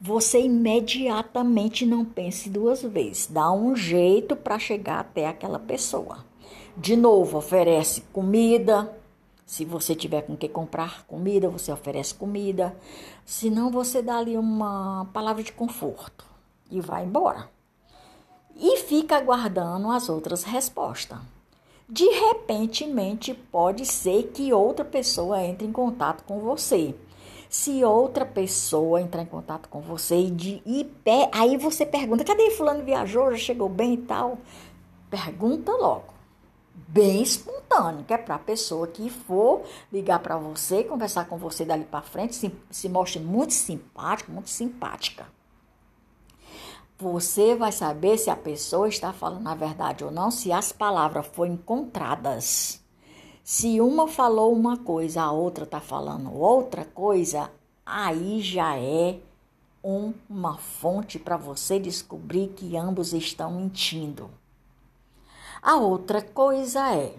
você 0.05 0.41
imediatamente 0.41 1.87
não 1.87 2.05
pense 2.05 2.51
duas 2.51 2.83
vezes. 2.83 3.29
Dá 3.29 3.53
um 3.53 3.77
jeito 3.77 4.35
para 4.35 4.59
chegar 4.59 4.99
até 4.99 5.29
aquela 5.29 5.61
pessoa. 5.61 6.25
De 6.77 6.97
novo, 6.97 7.39
oferece 7.39 8.01
comida. 8.13 8.93
Se 9.47 9.65
você 9.65 9.95
tiver 9.95 10.23
com 10.23 10.37
que 10.37 10.49
comprar 10.49 11.07
comida, 11.07 11.49
você 11.49 11.71
oferece 11.71 12.15
comida. 12.15 12.77
Se 13.25 13.49
não, 13.49 13.71
você 13.71 14.03
dá 14.03 14.17
ali 14.17 14.37
uma 14.37 15.07
palavra 15.13 15.41
de 15.41 15.53
conforto 15.53 16.25
e 16.69 16.81
vai 16.81 17.05
embora. 17.05 17.49
E 18.57 18.79
fica 18.79 19.17
aguardando 19.17 19.89
as 19.89 20.09
outras 20.09 20.43
respostas. 20.43 21.19
De 21.89 22.07
repentemente, 22.07 23.35
pode 23.35 23.87
ser 23.87 24.33
que 24.35 24.53
outra 24.53 24.85
pessoa 24.85 25.45
entre 25.45 25.65
em 25.65 25.71
contato 25.71 26.25
com 26.25 26.41
você 26.41 26.93
se 27.53 27.85
outra 27.85 28.25
pessoa 28.25 28.99
entrar 28.99 29.21
em 29.21 29.27
contato 29.27 29.69
com 29.69 29.83
você 29.83 30.19
e, 30.19 30.31
de, 30.31 30.63
e 30.65 30.85
pé, 31.05 31.29
aí 31.35 31.59
você 31.59 31.85
pergunta: 31.85 32.25
cadê 32.25 32.51
Fulano 32.51 32.83
viajou? 32.83 33.31
Já 33.33 33.37
chegou 33.37 33.69
bem 33.69 33.93
e 33.93 33.99
tal? 33.99 34.39
Pergunta 35.11 35.71
logo. 35.71 36.15
Bem 36.75 37.23
espontâneo, 37.23 38.07
que 38.07 38.15
é 38.15 38.17
para 38.17 38.37
a 38.37 38.39
pessoa 38.39 38.87
que 38.87 39.11
for 39.11 39.65
ligar 39.93 40.21
para 40.21 40.39
você, 40.39 40.83
conversar 40.83 41.27
com 41.27 41.37
você 41.37 41.63
dali 41.63 41.85
para 41.85 42.01
frente, 42.01 42.35
se, 42.35 42.51
se 42.71 42.89
mostre 42.89 43.21
muito 43.21 43.53
simpático, 43.53 44.33
muito 44.33 44.49
simpática. 44.49 45.27
Você 46.99 47.55
vai 47.55 47.71
saber 47.71 48.17
se 48.17 48.31
a 48.31 48.37
pessoa 48.37 48.89
está 48.89 49.13
falando 49.13 49.47
a 49.47 49.55
verdade 49.55 50.03
ou 50.05 50.11
não, 50.11 50.31
se 50.31 50.51
as 50.51 50.73
palavras 50.73 51.27
foram 51.27 51.53
encontradas. 51.53 52.82
Se 53.45 53.81
uma 53.81 54.07
falou 54.07 54.55
uma 54.55 54.77
coisa, 54.77 55.23
a 55.23 55.33
outra 55.33 55.65
está 55.65 55.81
falando 55.81 56.33
outra 56.33 56.85
coisa, 56.85 57.51
aí 57.85 58.41
já 58.41 58.79
é 58.79 59.19
uma 59.83 60.57
fonte 60.59 61.19
para 61.19 61.37
você 61.37 61.81
descobrir 61.81 62.49
que 62.51 62.77
ambos 62.77 63.13
estão 63.13 63.51
mentindo. 63.51 64.31
A 65.61 65.77
outra 65.77 66.23
coisa 66.23 66.95
é 66.95 67.17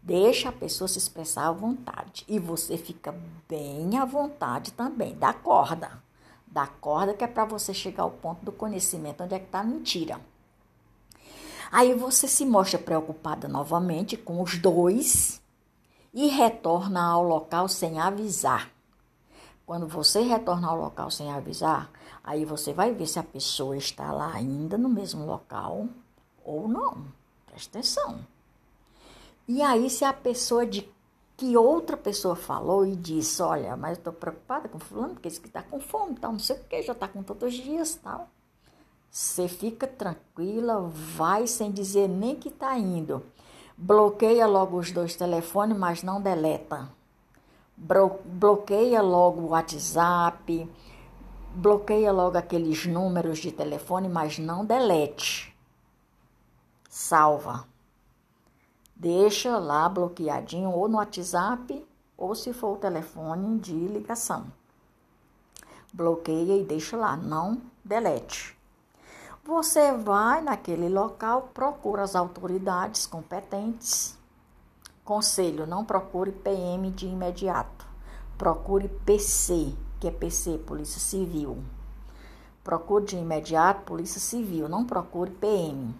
deixa 0.00 0.48
a 0.48 0.52
pessoa 0.52 0.86
se 0.86 0.98
expressar 0.98 1.48
à 1.48 1.52
vontade 1.52 2.24
e 2.28 2.38
você 2.38 2.78
fica 2.78 3.12
bem 3.48 3.98
à 3.98 4.04
vontade 4.04 4.72
também. 4.72 5.16
Dá 5.16 5.32
corda. 5.32 6.00
Dá 6.46 6.68
corda 6.68 7.14
que 7.14 7.24
é 7.24 7.26
para 7.26 7.44
você 7.44 7.74
chegar 7.74 8.04
ao 8.04 8.12
ponto 8.12 8.44
do 8.44 8.52
conhecimento 8.52 9.24
onde 9.24 9.34
é 9.34 9.40
que 9.40 9.46
está 9.46 9.60
a 9.60 9.64
mentira. 9.64 10.20
Aí 11.70 11.94
você 11.94 12.26
se 12.26 12.44
mostra 12.44 12.78
preocupada 12.78 13.46
novamente 13.46 14.16
com 14.16 14.42
os 14.42 14.58
dois 14.58 15.40
e 16.12 16.26
retorna 16.26 17.02
ao 17.02 17.22
local 17.22 17.68
sem 17.68 18.00
avisar. 18.00 18.70
Quando 19.64 19.86
você 19.86 20.22
retorna 20.22 20.68
ao 20.68 20.76
local 20.76 21.10
sem 21.12 21.30
avisar, 21.30 21.88
aí 22.24 22.44
você 22.44 22.72
vai 22.72 22.92
ver 22.92 23.06
se 23.06 23.20
a 23.20 23.22
pessoa 23.22 23.76
está 23.76 24.10
lá 24.10 24.32
ainda 24.34 24.76
no 24.76 24.88
mesmo 24.88 25.24
local 25.24 25.86
ou 26.44 26.66
não. 26.66 27.04
Presta 27.46 27.78
atenção. 27.78 28.18
E 29.46 29.62
aí, 29.62 29.88
se 29.88 30.04
a 30.04 30.12
pessoa 30.12 30.66
de 30.66 30.88
que 31.36 31.56
outra 31.56 31.96
pessoa 31.96 32.36
falou 32.36 32.84
e 32.84 32.94
disse, 32.94 33.40
olha, 33.42 33.76
mas 33.76 33.92
eu 33.92 34.00
estou 34.00 34.12
preocupada 34.12 34.68
com 34.68 34.78
fulano, 34.78 35.14
porque 35.14 35.28
esse 35.28 35.40
que 35.40 35.46
está 35.46 35.62
com 35.62 35.80
fome, 35.80 36.16
tal, 36.16 36.32
não 36.32 36.38
sei 36.38 36.56
o 36.56 36.64
que, 36.64 36.82
já 36.82 36.92
está 36.92 37.08
com 37.08 37.22
todos 37.22 37.54
os 37.54 37.54
dias, 37.54 37.94
tal. 37.94 38.28
Você 39.10 39.48
fica 39.48 39.88
tranquila, 39.88 40.88
vai 40.88 41.48
sem 41.48 41.72
dizer 41.72 42.08
nem 42.08 42.36
que 42.36 42.48
está 42.48 42.78
indo. 42.78 43.24
Bloqueia 43.76 44.46
logo 44.46 44.78
os 44.78 44.92
dois 44.92 45.16
telefones, 45.16 45.76
mas 45.76 46.02
não 46.04 46.20
deleta. 46.20 46.88
Bloqueia 47.76 49.02
logo 49.02 49.40
o 49.40 49.48
WhatsApp. 49.48 50.70
Bloqueia 51.54 52.12
logo 52.12 52.38
aqueles 52.38 52.86
números 52.86 53.38
de 53.38 53.50
telefone, 53.50 54.08
mas 54.08 54.38
não 54.38 54.64
delete. 54.64 55.56
Salva. 56.88 57.66
Deixa 58.94 59.58
lá 59.58 59.88
bloqueadinho 59.88 60.70
ou 60.70 60.86
no 60.88 60.98
WhatsApp 60.98 61.84
ou 62.16 62.34
se 62.34 62.52
for 62.52 62.74
o 62.74 62.80
telefone 62.80 63.58
de 63.58 63.72
ligação. 63.72 64.52
Bloqueia 65.92 66.56
e 66.60 66.64
deixa 66.64 66.96
lá, 66.96 67.16
não 67.16 67.60
delete. 67.84 68.59
Você 69.44 69.92
vai 69.92 70.42
naquele 70.42 70.88
local, 70.88 71.50
procura 71.54 72.02
as 72.02 72.14
autoridades 72.14 73.06
competentes. 73.06 74.18
Conselho: 75.02 75.66
não 75.66 75.84
procure 75.84 76.30
PM 76.30 76.90
de 76.90 77.06
imediato. 77.06 77.86
Procure 78.36 78.88
PC, 79.04 79.74
que 79.98 80.08
é 80.08 80.10
PC, 80.10 80.58
Polícia 80.58 81.00
Civil. 81.00 81.58
Procure 82.62 83.04
de 83.06 83.16
imediato 83.16 83.82
Polícia 83.82 84.20
Civil, 84.20 84.68
não 84.68 84.84
procure 84.84 85.30
PM. 85.30 85.94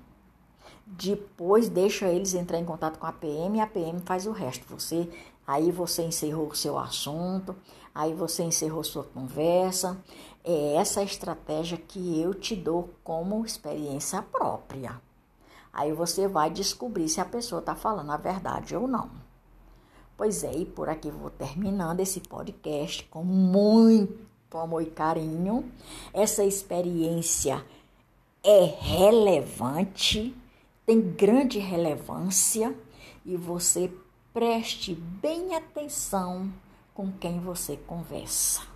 Depois 0.87 1.68
deixa 1.68 2.09
eles 2.09 2.35
entrar 2.35 2.59
em 2.59 2.64
contato 2.64 2.98
com 2.98 3.07
a 3.07 3.12
PM 3.12 3.57
e 3.57 3.61
a 3.61 3.66
PM 3.66 4.00
faz 4.00 4.26
o 4.26 4.33
resto. 4.33 4.66
Você 4.68 5.09
aí 5.46 5.72
você 5.72 6.03
encerrou 6.03 6.48
o 6.48 6.55
seu 6.55 6.79
assunto, 6.79 7.57
aí 7.94 8.14
você 8.14 8.42
encerrou 8.42 8.85
sua 8.85 9.05
conversa. 9.05 9.96
É 10.44 10.76
essa 10.76 11.03
estratégia 11.03 11.76
que 11.76 12.20
eu 12.20 12.33
te 12.33 12.57
dou 12.57 12.90
como 13.05 13.44
experiência 13.44 14.22
própria. 14.22 15.00
Aí 15.72 15.92
você 15.92 16.26
vai 16.26 16.50
descobrir 16.50 17.09
se 17.09 17.20
a 17.20 17.24
pessoa 17.24 17.61
está 17.61 17.74
falando 17.74 18.11
a 18.11 18.16
verdade 18.16 18.74
ou 18.74 18.88
não. 18.88 19.11
Pois 20.16 20.44
é, 20.44 20.53
e 20.53 20.66
por 20.66 20.88
aqui 20.88 21.11
vou 21.11 21.31
terminando 21.31 22.00
esse 22.00 22.20
podcast 22.20 23.05
com 23.05 23.24
muito 23.24 24.59
amor 24.59 24.83
e 24.83 24.87
carinho. 24.87 25.70
Essa 26.12 26.44
experiência 26.44 27.64
é 28.42 28.64
relevante, 28.64 30.35
tem 30.85 31.00
grande 31.00 31.59
relevância 31.59 32.76
e 33.24 33.37
você 33.37 33.90
preste 34.33 34.94
bem 34.94 35.55
atenção 35.55 36.53
com 36.94 37.11
quem 37.12 37.40
você 37.40 37.76
conversa. 37.76 38.69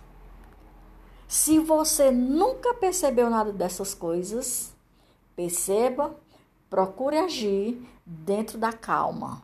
Se 1.27 1.59
você 1.59 2.11
nunca 2.11 2.73
percebeu 2.73 3.29
nada 3.29 3.51
dessas 3.51 3.93
coisas, 3.93 4.73
perceba, 5.35 6.15
procure 6.69 7.17
agir 7.17 7.81
dentro 8.05 8.57
da 8.57 8.71
calma. 8.71 9.41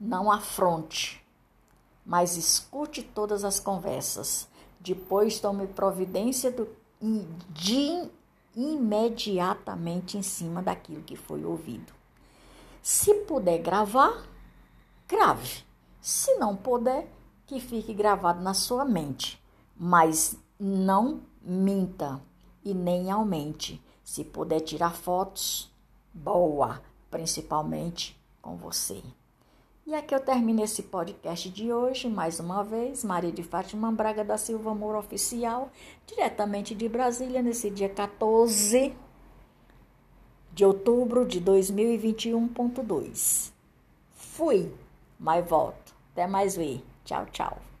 Não 0.00 0.30
afronte, 0.30 1.24
mas 2.04 2.36
escute 2.36 3.02
todas 3.02 3.44
as 3.44 3.60
conversas. 3.60 4.48
Depois 4.80 5.38
tome 5.38 5.66
providência 5.68 6.50
do, 6.50 6.68
de 7.50 8.10
imediatamente 8.54 10.18
em 10.18 10.22
cima 10.22 10.60
daquilo 10.60 11.02
que 11.02 11.16
foi 11.16 11.44
ouvido. 11.44 11.92
Se 12.82 13.14
puder 13.14 13.58
gravar, 13.58 14.24
grave. 15.08 15.64
Se 16.00 16.34
não 16.34 16.56
puder, 16.56 17.08
que 17.46 17.60
fique 17.60 17.94
gravado 17.94 18.42
na 18.42 18.54
sua 18.54 18.84
mente. 18.84 19.41
Mas 19.84 20.36
não 20.60 21.22
minta 21.42 22.20
e 22.64 22.72
nem 22.72 23.10
aumente. 23.10 23.82
Se 24.04 24.22
puder 24.22 24.60
tirar 24.60 24.94
fotos, 24.94 25.72
boa, 26.14 26.80
principalmente 27.10 28.16
com 28.40 28.56
você. 28.56 29.02
E 29.84 29.92
aqui 29.92 30.14
eu 30.14 30.20
termino 30.20 30.62
esse 30.62 30.84
podcast 30.84 31.50
de 31.50 31.72
hoje, 31.72 32.08
mais 32.08 32.38
uma 32.38 32.62
vez, 32.62 33.02
Maria 33.02 33.32
de 33.32 33.42
Fátima 33.42 33.90
Braga 33.90 34.24
da 34.24 34.38
Silva 34.38 34.70
Amor 34.70 34.94
Oficial, 34.94 35.72
diretamente 36.06 36.76
de 36.76 36.88
Brasília, 36.88 37.42
nesse 37.42 37.68
dia 37.68 37.88
14 37.88 38.94
de 40.52 40.64
outubro 40.64 41.26
de 41.26 41.40
2021.2. 41.40 43.50
Fui, 44.12 44.72
mas 45.18 45.44
volto. 45.44 45.92
Até 46.12 46.28
mais 46.28 46.54
ver. 46.54 46.84
Tchau, 47.04 47.26
tchau. 47.32 47.71